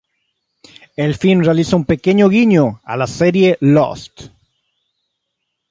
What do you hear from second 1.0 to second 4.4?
film realiza un pequeño guiño a la serie "Lost".